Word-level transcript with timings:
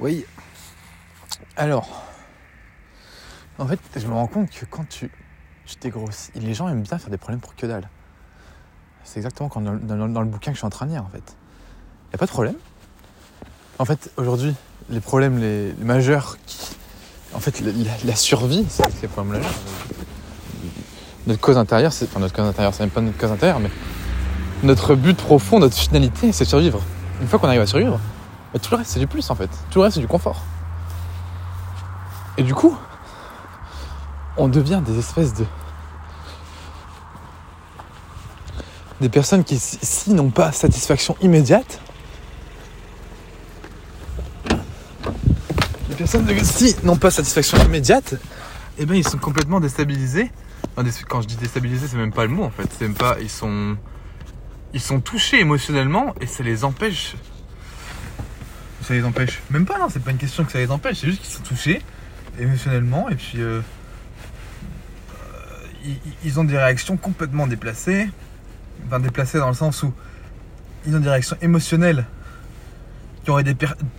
Oui. 0.00 0.24
Alors, 1.56 1.88
en 3.58 3.66
fait, 3.66 3.78
je 3.94 4.06
me 4.06 4.14
rends 4.14 4.26
compte 4.26 4.50
que 4.50 4.64
quand 4.64 4.88
tu, 4.88 5.10
tu 5.66 5.76
dégrossis, 5.78 6.30
les 6.34 6.54
gens 6.54 6.68
aiment 6.68 6.82
bien 6.82 6.98
faire 6.98 7.10
des 7.10 7.18
problèmes 7.18 7.40
pour 7.40 7.54
que 7.54 7.66
dalle. 7.66 7.88
C'est 9.04 9.18
exactement 9.18 9.50
dans, 9.54 9.72
le 9.72 10.24
bouquin 10.24 10.52
que 10.52 10.54
je 10.54 10.60
suis 10.60 10.66
en 10.66 10.70
train 10.70 10.86
de 10.86 10.92
lire, 10.92 11.04
en 11.04 11.08
fait. 11.08 11.18
Il 11.26 12.10
n'y 12.10 12.14
a 12.14 12.18
pas 12.18 12.26
de 12.26 12.30
problème. 12.30 12.54
En 13.78 13.84
fait, 13.84 14.10
aujourd'hui, 14.16 14.54
les 14.88 15.00
problèmes 15.00 15.38
les, 15.38 15.74
majeurs 15.80 16.38
qui. 16.46 16.76
En 17.34 17.38
fait, 17.38 17.62
la, 18.04 18.16
survie, 18.16 18.66
c'est 18.68 19.02
les 19.02 19.08
problèmes. 19.08 19.42
Notre 21.26 21.40
cause 21.40 21.58
intérieure, 21.58 21.92
c'est. 21.92 22.06
Enfin, 22.06 22.20
notre 22.20 22.34
cause 22.34 22.46
intérieure, 22.46 22.74
c'est 22.74 22.82
même 22.82 22.90
pas 22.90 23.00
notre 23.00 23.18
cause 23.18 23.30
intérieure, 23.30 23.60
mais. 23.60 23.70
Notre 24.62 24.94
but 24.94 25.16
profond, 25.16 25.58
notre 25.58 25.76
finalité, 25.76 26.32
c'est 26.32 26.44
survivre. 26.44 26.82
Une 27.22 27.28
fois 27.28 27.38
qu'on 27.38 27.46
arrive 27.46 27.62
à 27.62 27.66
survivre, 27.66 27.98
tout 28.58 28.70
le 28.72 28.78
reste, 28.78 28.90
c'est 28.90 29.00
du 29.00 29.06
plus, 29.06 29.30
en 29.30 29.34
fait. 29.34 29.50
Tout 29.70 29.78
le 29.78 29.84
reste, 29.84 29.94
c'est 29.94 30.00
du 30.00 30.08
confort. 30.08 30.42
Et 32.36 32.42
du 32.42 32.54
coup, 32.54 32.76
on 34.36 34.48
devient 34.48 34.80
des 34.84 34.98
espèces 34.98 35.34
de. 35.34 35.44
Des 39.00 39.08
personnes 39.08 39.44
qui, 39.44 39.58
si 39.58 40.12
n'ont 40.12 40.30
pas 40.30 40.52
satisfaction 40.52 41.16
immédiate, 41.22 41.80
les 45.88 45.94
personnes 45.96 46.24
de, 46.24 46.34
si 46.44 46.76
n'ont 46.82 46.96
pas 46.96 47.10
satisfaction 47.10 47.56
immédiate, 47.64 48.14
eh 48.78 48.84
ben 48.84 48.94
ils 48.94 49.08
sont 49.08 49.18
complètement 49.18 49.60
déstabilisés. 49.60 50.30
Quand 51.08 51.20
je 51.20 51.26
dis 51.26 51.36
déstabilisés, 51.36 51.88
c'est 51.88 51.96
même 51.96 52.12
pas 52.12 52.24
le 52.24 52.30
mot 52.30 52.44
en 52.44 52.50
fait. 52.50 52.68
C'est 52.70 52.86
même 52.86 52.94
pas. 52.94 53.16
Ils 53.20 53.30
sont. 53.30 53.76
Ils 54.72 54.80
sont 54.80 55.00
touchés 55.00 55.40
émotionnellement 55.40 56.14
et 56.20 56.26
ça 56.26 56.42
les 56.42 56.64
empêche. 56.64 57.16
Ça 58.90 58.96
les 58.96 59.04
empêche. 59.04 59.40
Même 59.50 59.66
pas, 59.66 59.78
non, 59.78 59.88
c'est 59.88 60.02
pas 60.02 60.10
une 60.10 60.16
question 60.16 60.44
que 60.44 60.50
ça 60.50 60.58
les 60.58 60.68
empêche, 60.68 60.98
c'est 60.98 61.06
juste 61.06 61.22
qu'ils 61.22 61.32
sont 61.32 61.44
touchés 61.44 61.80
émotionnellement 62.40 63.08
et 63.08 63.14
puis. 63.14 63.34
euh, 63.36 63.60
euh, 65.14 65.92
ils, 66.24 66.40
ont 66.40 66.42
des 66.42 66.58
réactions 66.58 66.96
complètement 66.96 67.46
déplacées. 67.46 68.10
Enfin, 68.88 68.98
déplacées 68.98 69.38
dans 69.38 69.46
le 69.46 69.54
sens 69.54 69.84
où 69.84 69.94
ils 70.86 70.96
ont 70.96 70.98
des 70.98 71.08
réactions 71.08 71.36
émotionnelles 71.40 72.04
qui, 73.22 73.30
auraient 73.30 73.44
des 73.44 73.54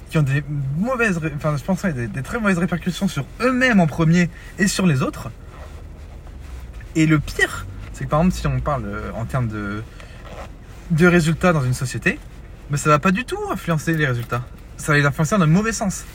qui 0.10 0.18
ont 0.18 0.24
des 0.24 0.44
mauvaises, 0.78 1.22
enfin 1.38 1.56
je 1.56 1.64
pense 1.64 1.86
des, 1.86 2.10
des 2.10 2.22
très 2.22 2.42
mauvaises 2.42 2.58
répercussions 2.58 3.08
sur 3.08 3.24
eux-mêmes 3.40 3.80
en 3.80 3.88
premier 3.88 4.30
et 4.60 4.68
sur 4.68 4.86
les 4.88 5.04
autres. 5.04 5.32
Et 6.98 7.06
le 7.06 7.18
pire, 7.18 7.66
c'est 7.94 8.04
que 8.04 8.10
par 8.10 8.20
exemple 8.20 8.36
si 8.36 8.46
on 8.46 8.60
parle 8.60 8.84
euh, 8.88 9.12
en 9.16 9.24
termes 9.24 9.48
de, 9.48 9.84
de 10.90 11.08
résultats 11.08 11.54
dans 11.54 11.64
une 11.64 11.76
société, 11.76 12.20
mais 12.70 12.76
ça 12.76 12.90
va 12.90 13.00
pas 13.00 13.12
du 13.12 13.24
tout 13.24 13.40
influencer 13.50 13.94
les 13.94 14.06
résultats. 14.06 14.44
Ça 14.82 14.94
va 14.94 14.98
les 14.98 15.06
influencer 15.06 15.38
dans 15.38 15.46
le 15.46 15.52
mauvais 15.52 15.74
sens. 15.74 16.06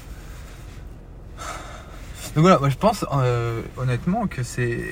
Donc 2.34 2.42
voilà, 2.42 2.59
moi 2.59 2.69
je 2.69 2.75
pense 2.75 3.05
euh, 3.12 3.62
honnêtement 3.77 4.27
que 4.27 4.42
c'est 4.42 4.83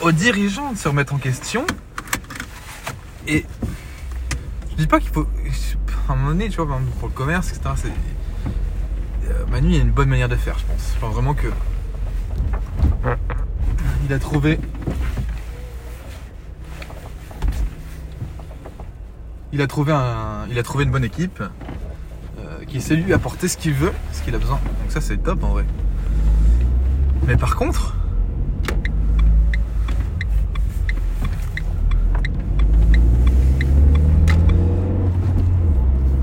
aux 0.00 0.10
dirigeants 0.10 0.72
de 0.72 0.76
se 0.76 0.88
remettre 0.88 1.14
en 1.14 1.18
question. 1.18 1.64
Et 3.28 3.46
je 4.72 4.74
dis 4.74 4.88
pas 4.88 4.98
qu'il 4.98 5.10
faut. 5.10 5.28
À 6.08 6.14
un 6.14 6.16
moment 6.16 6.30
donné, 6.30 6.48
tu 6.48 6.56
vois, 6.60 6.80
pour 6.98 7.08
le 7.08 7.14
commerce, 7.14 7.50
etc., 7.50 7.70
c'est. 7.76 7.92
euh, 9.30 9.46
Manu, 9.46 9.68
il 9.68 9.76
y 9.76 9.78
a 9.78 9.82
une 9.82 9.92
bonne 9.92 10.08
manière 10.08 10.28
de 10.28 10.34
faire, 10.34 10.58
je 10.58 10.64
pense. 10.64 10.92
Je 10.96 10.98
pense 10.98 11.14
vraiment 11.14 11.34
que. 11.34 11.46
Il 14.04 14.12
a 14.12 14.18
trouvé. 14.18 14.58
Il 19.52 19.62
a 19.62 19.68
trouvé 19.68 19.92
un. 19.92 20.48
Il 20.50 20.58
a 20.58 20.62
trouvé 20.64 20.82
une 20.82 20.90
bonne 20.90 21.04
équipe. 21.04 21.40
Qui 22.72 22.80
sait 22.80 22.96
lui 22.96 23.12
apporter 23.12 23.48
ce 23.48 23.58
qu'il 23.58 23.74
veut, 23.74 23.92
ce 24.12 24.22
qu'il 24.22 24.34
a 24.34 24.38
besoin. 24.38 24.58
Donc 24.80 24.90
ça 24.90 25.02
c'est 25.02 25.18
top 25.18 25.44
en 25.44 25.48
vrai. 25.48 25.66
Mais 27.26 27.36
par 27.36 27.54
contre, 27.54 27.94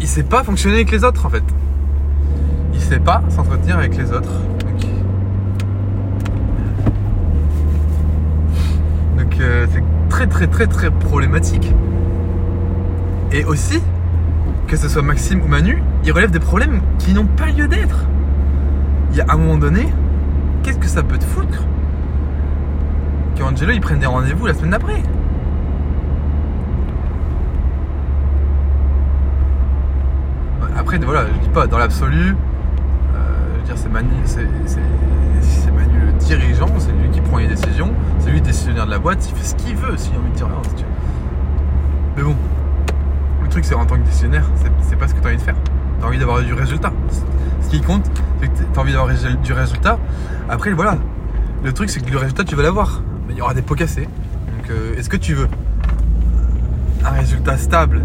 il 0.02 0.08
sait 0.08 0.24
pas 0.24 0.44
fonctionner 0.44 0.78
avec 0.78 0.92
les 0.92 1.04
autres 1.04 1.24
en 1.24 1.30
fait. 1.30 1.44
Il 2.74 2.82
sait 2.82 3.00
pas 3.00 3.22
s'entretenir 3.30 3.78
avec 3.78 3.96
les 3.96 4.12
autres. 4.12 4.32
Donc, 4.60 4.88
Donc, 9.20 9.40
euh, 9.40 9.68
c'est 9.72 9.84
très 10.10 10.26
très 10.26 10.48
très 10.48 10.66
très 10.66 10.90
problématique. 10.90 11.72
Et 13.32 13.46
aussi, 13.46 13.80
que 14.70 14.78
ce 14.78 14.88
soit 14.88 15.02
Maxime 15.02 15.42
ou 15.42 15.48
Manu, 15.48 15.82
ils 16.06 16.12
relèvent 16.12 16.30
des 16.30 16.40
problèmes 16.40 16.82
qui 17.00 17.14
n'ont 17.14 17.26
pas 17.26 17.48
lieu 17.48 17.68
d'être. 17.68 18.06
Il 19.12 19.18
y 19.18 19.22
a 19.22 19.26
un 19.28 19.36
moment 19.36 19.58
donné, 19.58 19.92
qu'est-ce 20.62 20.78
que 20.78 20.88
ça 20.88 21.02
peut 21.02 21.18
te 21.18 21.24
foutre 21.24 21.64
qu'Angelo 23.36 23.72
il 23.74 23.82
prenne 23.82 24.00
des 24.00 24.06
rendez-vous 24.06 24.46
la 24.46 24.54
semaine 24.54 24.70
d'après 24.70 25.02
Après, 30.78 31.00
voilà, 31.00 31.26
je 31.26 31.40
dis 31.40 31.50
pas 31.50 31.66
dans 31.66 31.80
l'absolu. 31.80 32.36
euh, 33.16 33.56
je 33.56 33.60
veux 33.60 33.66
dire, 33.66 33.76
c'est 33.76 33.90
Manu, 33.90 34.10
c'est, 34.26 35.72
Manu 35.72 36.00
le 36.06 36.12
dirigeant, 36.20 36.70
c'est 36.78 36.92
lui 36.92 37.10
qui 37.12 37.22
prend 37.22 37.38
les 37.38 37.48
décisions, 37.48 37.92
c'est 38.20 38.30
lui 38.30 38.40
le 38.40 38.46
décisionnaire 38.46 38.86
de 38.86 38.92
la 38.92 39.00
boîte, 39.00 39.28
il 39.30 39.36
fait 39.36 39.46
ce 39.46 39.56
qu'il 39.56 39.76
veut 39.76 39.98
s'il 39.98 40.14
a 40.16 40.20
envie 40.20 40.30
de 40.30 40.36
dire 40.36 40.48
rien. 40.48 40.62
Mais 42.16 42.24
bon, 42.24 42.36
le 43.50 43.54
truc, 43.54 43.66
c'est 43.66 43.74
en 43.74 43.84
tant 43.84 43.96
que 43.96 44.06
décisionnaire, 44.06 44.48
c'est, 44.88 44.96
pas 44.96 45.08
ce 45.08 45.16
que 45.16 45.22
tu 45.22 45.26
as 45.26 45.30
envie 45.30 45.38
de 45.38 45.42
faire. 45.42 45.56
Tu 46.00 46.06
as 46.06 46.08
envie 46.08 46.20
d'avoir 46.20 46.44
du 46.44 46.54
résultat. 46.54 46.94
Ce 47.64 47.70
qui 47.70 47.82
compte, 47.82 48.06
c'est 48.40 48.48
que 48.48 48.58
tu 48.60 48.64
as 48.78 48.80
envie 48.80 48.94
d'avoir 48.94 49.12
du 49.42 49.54
résultat. 49.54 49.98
Après, 50.48 50.72
voilà, 50.72 51.00
le 51.64 51.74
truc, 51.74 51.90
c'est 51.90 52.00
que 52.00 52.12
le 52.12 52.20
résultat, 52.20 52.44
tu 52.44 52.56
vas 52.56 52.62
l'avoir. 52.62 53.02
Mais 53.28 53.34
il 53.34 53.40
y 53.40 53.42
aura 53.42 53.56
des 53.56 53.64
pots 53.64 53.74
cassés. 53.74 54.04
Donc, 54.04 54.70
euh, 54.70 54.96
est-ce 54.98 55.10
que 55.10 55.18
tu 55.18 55.34
veux 55.34 55.48
un 57.04 57.10
résultat 57.10 57.58
stable? 57.58 58.04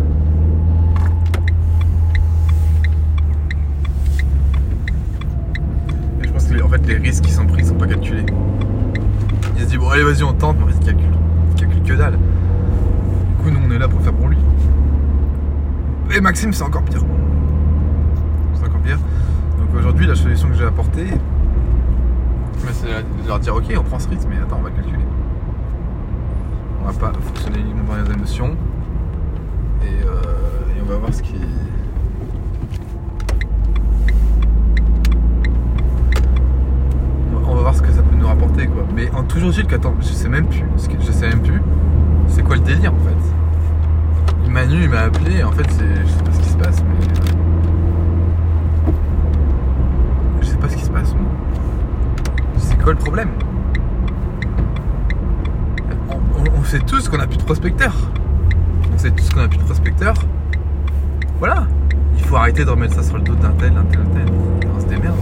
Je 6.22 6.30
pense 6.30 6.44
que 6.46 6.62
en 6.62 6.68
fait, 6.70 6.86
les 6.86 6.96
risques 6.96 7.24
qui 7.24 7.32
sont 7.32 7.44
pris 7.44 7.66
sont 7.66 7.74
pas 7.74 7.86
calculés. 7.86 8.24
Il 9.56 9.62
se 9.64 9.66
dit, 9.66 9.76
bon, 9.76 9.90
allez, 9.90 10.04
vas-y, 10.04 10.22
on 10.22 10.32
tente, 10.32 10.56
mais 10.64 10.72
il 10.72 10.86
calcule. 10.86 11.04
Calcule 11.58 11.82
que 11.82 11.92
dalle. 11.92 12.16
Du 12.16 13.44
coup, 13.44 13.50
nous, 13.50 13.60
on 13.62 13.70
est 13.70 13.78
là 13.78 13.88
pour 13.88 14.00
faire 14.00 14.14
pour 14.14 14.28
lui. 14.28 14.38
Et 16.14 16.20
Maxime, 16.20 16.52
c'est 16.52 16.62
encore 16.62 16.84
pire. 16.84 17.02
C'est 18.54 18.64
encore 18.64 18.80
pire. 18.82 18.98
Donc 19.58 19.74
aujourd'hui, 19.76 20.06
la 20.06 20.14
solution 20.14 20.48
que 20.48 20.54
j'ai 20.54 20.64
apportée, 20.64 21.08
c'est 22.72 22.86
de 22.86 23.26
leur 23.28 23.40
dire, 23.40 23.56
ok, 23.56 23.64
on 23.76 23.82
prend 23.82 23.98
ce 23.98 24.08
risque, 24.08 24.28
mais 24.30 24.36
attends, 24.40 24.58
on 24.60 24.62
va 24.62 24.70
calculer. 24.70 25.04
On 26.80 26.86
va 26.86 26.92
pas 26.92 27.12
fonctionner 27.18 27.58
uniquement 27.58 27.96
dans 27.96 28.02
les 28.04 28.14
émotions. 28.14 28.56
Et, 29.82 30.06
euh, 30.06 30.76
et 30.76 30.82
on 30.82 30.88
va 30.88 30.98
voir 30.98 31.12
ce 31.12 31.20
qui... 31.20 31.34
On 37.44 37.54
va 37.56 37.60
voir 37.60 37.74
ce 37.74 37.82
que 37.82 37.90
ça 37.90 38.02
peut 38.02 38.16
nous 38.16 38.28
rapporter, 38.28 38.68
quoi. 38.68 38.84
Mais 38.94 39.10
en 39.10 39.24
toujours 39.24 39.50
est-il 39.50 39.66
qu'attends, 39.66 39.94
je 39.98 40.06
sais 40.06 40.28
même 40.28 40.46
plus, 40.46 40.62
je 41.00 41.10
sais 41.10 41.28
même 41.28 41.42
plus, 41.42 41.60
c'est 42.28 42.44
quoi 42.44 42.54
le 42.54 42.62
délire, 42.62 42.92
en 42.94 42.98
fait. 42.98 43.33
Manu, 44.54 44.84
il 44.84 44.88
m'a 44.88 45.00
appelé, 45.00 45.42
en 45.42 45.50
fait, 45.50 45.68
c'est, 45.68 46.06
je 46.06 46.06
sais 46.06 46.22
pas 46.22 46.32
ce 46.32 46.38
qui 46.38 46.48
se 46.48 46.56
passe, 46.56 46.84
mais... 46.84 47.06
Je 50.40 50.46
sais 50.46 50.56
pas 50.56 50.68
ce 50.68 50.76
qui 50.76 50.84
se 50.84 50.90
passe. 50.90 51.12
C'est 52.58 52.80
quoi 52.80 52.92
le 52.92 52.98
problème? 53.00 53.30
On, 56.56 56.62
sait 56.62 56.78
tous 56.78 57.08
qu'on 57.08 57.18
a 57.18 57.26
plus 57.26 57.38
de 57.38 57.42
prospecteurs. 57.42 57.96
On 58.94 58.98
sait 58.98 59.10
tous 59.10 59.28
qu'on 59.30 59.40
a 59.40 59.48
plus 59.48 59.58
de 59.58 59.64
prospecteurs. 59.64 60.14
Voilà. 61.40 61.66
Il 62.16 62.22
faut 62.22 62.36
arrêter 62.36 62.64
de 62.64 62.70
remettre 62.70 62.94
ça 62.94 63.02
sur 63.02 63.16
le 63.16 63.24
dos 63.24 63.34
d'un 63.34 63.50
tel, 63.54 63.74
d'un 63.74 63.82
tel, 63.82 64.04
d'un 64.04 64.20
tel. 64.20 64.32
On 64.76 64.80
se 64.80 64.86
démerde, 64.86 65.16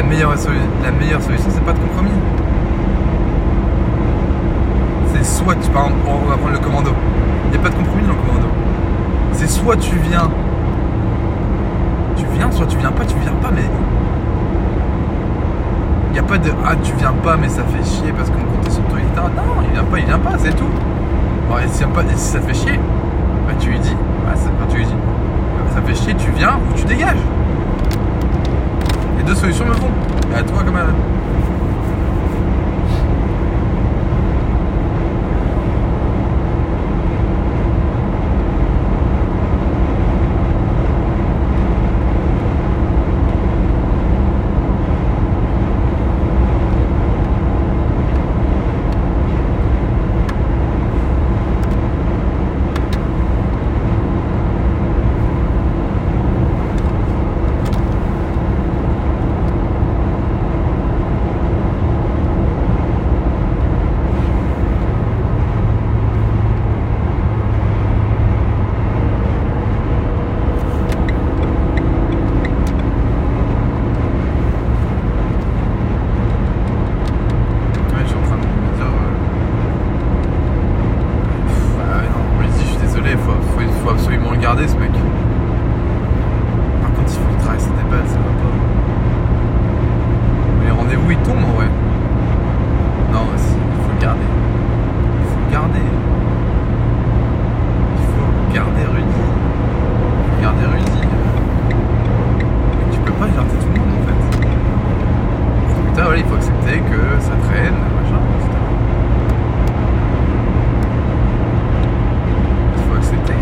la 0.00 0.06
meilleure, 0.06 1.22
solution, 1.22 1.50
c'est 1.50 1.64
pas 1.64 1.72
de 1.72 1.78
compromis. 1.78 2.10
C'est 5.12 5.24
soit 5.24 5.54
tu. 5.56 5.68
Par 5.70 5.86
exemple, 5.86 6.00
on 6.06 6.28
va 6.28 6.36
prendre 6.36 6.52
le 6.52 6.58
commando. 6.58 6.90
Il 7.44 7.50
n'y 7.50 7.56
a 7.56 7.60
pas 7.60 7.68
de 7.68 7.74
compromis 7.74 8.02
dans 8.02 8.14
le 8.14 8.20
commando. 8.20 8.48
C'est 9.32 9.48
soit 9.48 9.76
tu 9.76 9.96
viens. 9.96 10.30
Tu 12.16 12.24
viens, 12.34 12.50
soit 12.50 12.66
tu 12.66 12.78
viens 12.78 12.92
pas, 12.92 13.04
tu 13.04 13.16
viens 13.18 13.32
pas, 13.42 13.50
mais. 13.54 13.64
Il 16.08 16.12
n'y 16.14 16.18
a 16.18 16.22
pas 16.22 16.38
de 16.38 16.50
Ah, 16.64 16.76
tu 16.82 16.92
viens 16.94 17.12
pas, 17.22 17.36
mais 17.36 17.48
ça 17.48 17.62
fait 17.64 17.84
chier 17.84 18.12
parce 18.16 18.30
qu'on 18.30 18.40
comptait 18.40 18.70
sur 18.70 18.82
toi, 18.84 18.98
etc. 18.98 19.26
Non, 19.36 19.62
il 19.64 19.72
vient 19.72 19.84
pas, 19.84 19.98
il 19.98 20.06
vient 20.06 20.18
pas, 20.18 20.38
c'est 20.38 20.56
tout. 20.56 20.64
Bon, 21.48 21.58
et 21.58 21.68
si, 21.68 21.84
ça 22.16 22.40
fait 22.40 22.54
chier, 22.54 22.80
bah, 23.46 23.52
tu 23.60 23.68
lui 23.68 23.78
dis. 23.78 23.96
Bah, 24.24 24.32
tu 24.70 24.76
lui 24.78 24.86
dis. 24.86 24.94
Ça 25.74 25.82
fait 25.82 25.94
chier, 25.94 26.14
tu 26.14 26.30
viens 26.30 26.56
ou 26.56 26.74
tu 26.74 26.84
dégages. 26.84 27.18
Les 29.30 29.36
deux 29.36 29.42
solutions 29.42 29.64
me 29.64 29.74
font. 29.74 29.86
Et 30.32 30.34
à 30.34 30.42
toi, 30.42 30.64
comme 30.64 30.74
à. 30.74 30.86
Ouais, 77.92 78.02
je 78.02 78.08
suis 78.08 78.16
en 78.16 78.22
train 78.22 78.36
de 78.36 78.42
me 78.42 78.46
dire. 78.76 78.86
euh, 78.86 79.10
pff, 81.46 81.76
ah 81.80 81.98
ouais, 81.98 82.08
non, 82.08 82.22
on 82.36 82.40
lui 82.42 82.48
dit, 82.48 82.60
je 82.60 82.66
suis 82.66 82.76
désolé, 82.78 83.10
faut, 83.16 83.32
faut, 83.52 83.72
faut 83.82 83.90
absolument 83.90 84.30
le 84.32 84.36
garder 84.38 84.68
ce 84.68 84.76
mec. 84.76 84.92
Par 86.82 86.92
contre, 86.92 87.08
il 87.08 87.18
faut 87.18 87.28
qu'il 87.28 87.38
travaille 87.38 87.60
ses 87.60 87.70
débats, 87.70 88.06
ça 88.06 88.18
va 88.18 88.32
pas. 88.40 88.54
Mais 90.60 90.66
les 90.66 90.72
rendez-vous 90.72 91.10
ils 91.10 91.18
tombent 91.18 91.44
en 91.44 91.54
vrai. 91.56 91.68
Non, 93.12 93.26
si, 93.36 93.54
il 93.54 93.82
faut 93.84 93.92
le 93.94 94.00
garder. 94.00 94.28
Il 95.20 95.26
faut 95.26 95.40
le 95.46 95.52
garder. 95.52 95.86
Il 97.98 98.06
faut 98.06 98.30
garder 98.54 98.84
Rudy. 98.94 99.04
Il 99.08 100.36
faut 100.36 100.42
garder 100.42 100.66
Rudy. 100.72 101.00
Mais 102.78 102.86
tu 102.92 102.98
peux 103.00 103.12
pas 103.12 103.26
garder 103.26 103.56
tout 103.60 103.66
le 103.74 103.80
monde 103.80 103.94
en 103.98 104.02
fait. 104.06 104.20
Putain, 105.90 106.04
voilà, 106.04 106.18
il 106.18 106.24
faut 106.24 106.36
accepter 106.36 106.78
que 106.78 107.00
ça 107.20 107.32
traîne, 107.48 107.74
machin, 107.74 108.20
etc. 108.38 108.48
Il 112.76 112.82
faut 112.84 112.96
accepter. 112.96 113.34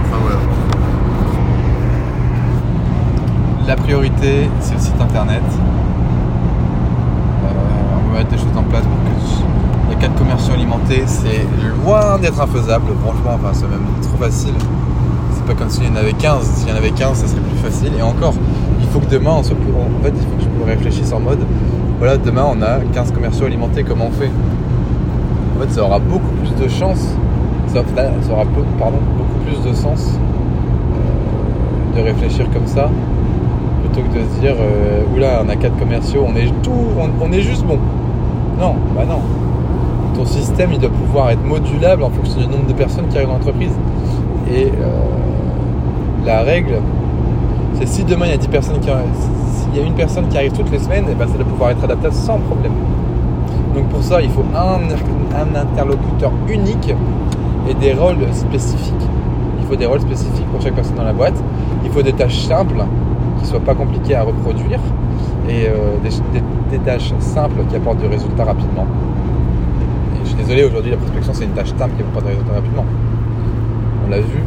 Enfin 0.00 0.18
voilà. 0.20 0.38
La 3.66 3.76
priorité, 3.76 4.47
c'est 4.60 4.74
le 4.74 4.80
site 4.80 5.00
internet. 5.00 5.42
Euh, 7.44 7.48
on 8.04 8.12
va 8.12 8.18
mettre 8.18 8.30
des 8.30 8.38
choses 8.38 8.56
en 8.56 8.62
place 8.62 8.82
pour 8.82 8.96
que 8.96 9.90
les 9.90 9.96
quatre 9.96 10.14
commerciaux 10.16 10.54
alimentés, 10.54 11.02
c'est 11.06 11.46
loin 11.84 12.18
d'être 12.18 12.40
infaisable. 12.40 12.86
Franchement, 13.02 13.34
enfin, 13.34 13.50
c'est 13.52 13.68
même 13.68 13.86
trop 14.02 14.16
facile. 14.18 14.54
C'est 15.32 15.44
pas 15.44 15.54
comme 15.54 15.70
s'il 15.70 15.84
y 15.84 15.88
en 15.88 15.96
avait 15.96 16.12
15. 16.12 16.44
S'il 16.44 16.68
y 16.68 16.72
en 16.72 16.76
avait 16.76 16.90
15, 16.90 17.16
ça 17.16 17.26
serait 17.26 17.40
plus 17.40 17.58
facile. 17.58 17.92
Et 17.98 18.02
encore, 18.02 18.34
il 18.80 18.86
faut 18.88 19.00
que 19.00 19.10
demain, 19.10 19.32
on 19.38 19.42
soit 19.42 19.56
plus... 19.56 19.72
en 19.72 20.02
fait, 20.02 20.12
il 20.14 20.22
faut 20.22 20.36
que 20.36 20.44
je 20.44 20.48
me 20.48 20.64
réfléchisse 20.64 21.12
en 21.12 21.20
mode 21.20 21.40
voilà, 21.98 22.16
demain, 22.16 22.46
on 22.48 22.62
a 22.62 22.78
15 22.94 23.10
commerciaux 23.10 23.46
alimentés, 23.46 23.82
comment 23.82 24.06
on 24.06 24.12
fait? 24.12 24.30
En 25.56 25.60
fait, 25.60 25.72
ça 25.72 25.82
aura 25.82 25.98
beaucoup 25.98 26.30
plus 26.40 26.54
de 26.54 26.68
chance. 26.68 27.08
Ça, 27.66 27.80
aura 28.30 28.44
pardon, 28.78 28.98
beaucoup 29.16 29.38
plus 29.44 29.68
de 29.68 29.74
sens 29.74 30.12
euh, 30.14 31.96
de 31.96 32.02
réfléchir 32.02 32.46
comme 32.52 32.68
ça 32.68 32.88
plutôt 33.92 34.08
que 34.08 34.18
de 34.18 34.34
se 34.34 34.40
dire 34.40 34.54
euh, 34.58 35.02
oula 35.14 35.42
on 35.44 35.48
a 35.48 35.56
quatre 35.56 35.76
commerciaux 35.78 36.24
on 36.26 36.34
est 36.36 36.46
tout 36.62 36.72
on, 37.20 37.32
est 37.32 37.40
juste 37.40 37.64
bon. 37.64 37.78
Non 38.58 38.74
bah 38.94 39.04
non. 39.08 39.20
Ton 40.14 40.24
système 40.24 40.72
il 40.72 40.78
doit 40.78 40.90
pouvoir 40.90 41.30
être 41.30 41.44
modulable 41.44 42.02
en 42.02 42.10
fonction 42.10 42.40
du 42.40 42.46
nombre 42.46 42.66
de 42.66 42.72
personnes 42.72 43.06
qui 43.08 43.16
arrivent 43.16 43.28
dans 43.28 43.34
l'entreprise. 43.34 43.72
Et 44.52 44.66
euh, 44.66 46.24
la 46.24 46.42
règle 46.42 46.80
c'est 47.74 47.88
si 47.88 48.04
demain 48.04 48.26
il 48.26 48.32
y 48.32 48.34
a 48.34 48.38
10 48.38 48.48
personnes 48.48 48.80
qui 48.80 48.88
s'il 48.88 49.76
y 49.76 49.84
a 49.84 49.86
une 49.86 49.94
personne 49.94 50.26
qui 50.28 50.36
arrive 50.36 50.52
toutes 50.52 50.70
les 50.70 50.78
semaines 50.78 51.04
et 51.10 51.14
ben 51.14 51.28
ça 51.28 51.34
doit 51.34 51.46
pouvoir 51.46 51.70
être 51.70 51.84
adaptable 51.84 52.14
sans 52.14 52.38
problème. 52.38 52.72
Donc 53.74 53.86
pour 53.88 54.02
ça 54.02 54.20
il 54.20 54.30
faut 54.30 54.44
un, 54.54 54.80
un 55.36 55.60
interlocuteur 55.60 56.32
unique 56.48 56.92
et 57.68 57.74
des 57.74 57.92
rôles 57.92 58.16
spécifiques. 58.32 58.94
Il 59.60 59.66
faut 59.66 59.76
des 59.76 59.86
rôles 59.86 60.00
spécifiques 60.00 60.46
pour 60.50 60.60
chaque 60.60 60.74
personne 60.74 60.96
dans 60.96 61.04
la 61.04 61.12
boîte. 61.12 61.40
Il 61.84 61.90
faut 61.90 62.02
des 62.02 62.12
tâches 62.12 62.40
simples 62.40 62.82
qui 63.38 63.46
soient 63.46 63.60
pas 63.60 63.74
compliquées 63.74 64.14
à 64.14 64.22
reproduire 64.22 64.80
et 65.48 65.66
euh, 65.68 65.96
des, 66.02 66.78
tâches 66.78 67.12
simples 67.20 67.62
qui 67.68 67.76
apportent 67.76 67.98
du 67.98 68.06
résultat 68.06 68.44
rapidement. 68.44 68.86
Je 70.22 70.28
suis 70.28 70.36
désolé, 70.36 70.64
aujourd'hui 70.64 70.90
la 70.90 70.96
prospection 70.98 71.32
c'est 71.32 71.44
une 71.44 71.52
tâche 71.52 71.72
simple 71.78 71.94
qui 71.96 72.02
apporte 72.02 72.26
du 72.26 72.32
résultat 72.32 72.54
rapidement. 72.54 72.84
On 74.06 74.10
l'a 74.10 74.20
vu, 74.20 74.42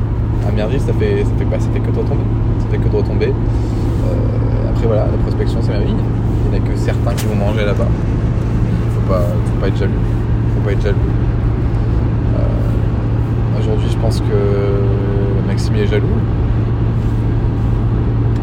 à 0.48 0.52
Merville 0.52 0.80
ça 0.80 0.94
fait, 0.94 1.24
ça 1.24 1.32
fait, 1.38 1.46
pas- 1.46 1.58
que 1.58 1.92
de 1.92 2.00
retomber. 2.00 2.24
Ça 2.60 2.68
fait 2.70 2.78
que 2.78 2.88
de 2.88 2.96
retomber. 2.96 3.28
Euh, 3.28 4.70
après 4.70 4.88
voilà, 4.88 5.06
la 5.06 5.18
prospection 5.24 5.60
c'est 5.62 5.72
Merville. 5.72 5.96
Il 6.46 6.52
n'y 6.52 6.60
en 6.60 6.64
a 6.64 6.70
que 6.70 6.78
certains 6.78 7.14
qui 7.14 7.26
vont 7.26 7.36
manger 7.36 7.66
là-bas. 7.66 7.88
Faut 8.96 9.12
pas, 9.12 9.22
faut 9.22 9.60
pas 9.60 9.68
être 9.68 9.78
jaloux. 9.78 9.92
Faut 10.56 10.66
pas 10.66 10.74
être 10.74 10.82
jaloux. 10.82 10.98
Euh, 12.36 13.60
aujourd'hui 13.60 13.88
je 13.90 13.98
pense 13.98 14.20
que 14.22 15.48
Maxime 15.48 15.74
il 15.76 15.82
est 15.82 15.88
jaloux. 15.88 16.08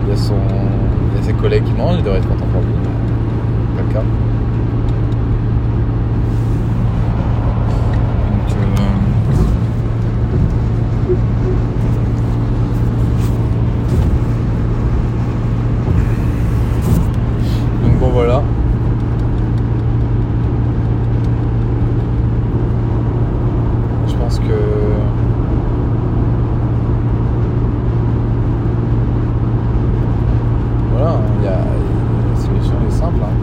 Il 0.08 0.12
y 0.12 0.14
a, 0.14 0.16
son, 0.16 0.36
il 1.12 1.18
y 1.18 1.20
a 1.20 1.22
ses 1.22 1.34
collègues 1.34 1.64
qui 1.64 1.72
mangent, 1.74 1.96
il 1.98 2.02
devrait 2.02 2.18
être 2.18 2.28
content 2.28 2.46
pour 2.50 2.62
lui. 2.62 2.68
Pas 3.76 3.82
le 3.86 3.92
cas. 3.92 4.00
Donc, 8.40 8.56
euh, 8.56 8.94
donc 17.84 17.98
bon 17.98 18.08
voilà. 18.10 18.42
Je 24.06 24.14
pense 24.14 24.38
que 24.38 24.44
voilà, 30.92 31.16
il 31.38 31.44
y 31.44 31.48
a, 31.48 31.50
la 31.52 32.36
solution 32.40 32.74
est 32.86 32.90
simple. 32.92 33.18
hein. 33.22 33.34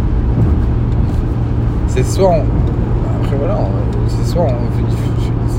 C'est 1.95 2.03
soit 2.03 2.29
on, 2.29 2.43
après 3.23 3.37
voilà, 3.37 3.57
c'est 4.07 4.25
soit 4.25 4.43
on 4.43 4.49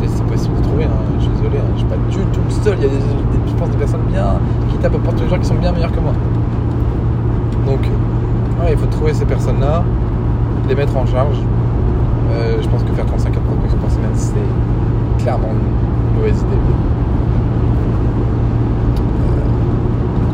c'est 0.04 0.22
possible 0.24 0.56
de 0.58 0.62
trouver. 0.62 0.84
hein, 0.84 0.88
je 1.18 1.22
suis 1.22 1.30
désolé, 1.32 1.56
hein, 1.58 1.70
je 1.74 1.78
suis 1.78 1.88
pas 1.88 1.96
du 1.96 2.16
tout 2.26 2.40
le 2.44 2.50
seul. 2.50 2.74
Il 2.78 2.82
y 2.82 2.86
a 2.86 2.88
des, 2.90 3.00
je 3.48 3.54
pense 3.54 3.70
des 3.70 3.76
personnes 3.78 4.02
bien 4.08 4.38
qui 4.70 4.76
tapent 4.76 4.98
pour 4.98 5.14
tous 5.14 5.22
les 5.24 5.30
gens 5.30 5.38
qui 5.38 5.46
sont 5.46 5.54
bien 5.54 5.72
meilleurs 5.72 5.92
que 5.92 6.00
moi. 6.00 6.12
Donc, 7.66 7.80
il 8.70 8.76
faut 8.76 8.86
trouver 8.86 9.14
ces 9.14 9.24
personnes-là, 9.24 9.82
les 10.68 10.74
mettre 10.74 10.94
en 10.96 11.06
charge. 11.06 11.38
Euh, 12.32 12.58
je 12.60 12.68
pense 12.68 12.82
que 12.82 12.92
faire 12.92 13.06
35 13.06 13.34
heures 13.34 13.42
de 13.42 13.76
par 13.80 13.90
semaine, 13.90 14.10
c'est 14.14 15.22
clairement 15.22 15.48
une 15.48 16.18
mauvaise 16.18 16.38
idée. 16.38 16.46
Euh, 19.24 19.40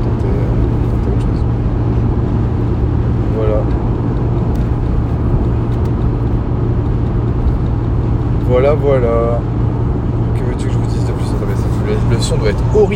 tenter, 0.02 0.26
euh, 0.26 0.54
tenter 0.90 1.10
autre 1.16 1.20
chose. 1.20 1.44
Voilà. 3.36 3.60
Voilà, 8.48 8.74
voilà. 8.74 9.40
Que 10.34 10.44
veux-tu 10.44 10.66
que 10.66 10.72
je 10.72 10.78
vous 10.78 10.86
dise 10.86 11.04
de 11.06 11.12
plus 11.12 11.24
Attendez, 11.36 11.54
ça- 11.56 11.66
le, 11.86 12.14
le 12.14 12.20
son 12.20 12.36
doit 12.36 12.50
être 12.50 12.61
horrible. 12.72 12.92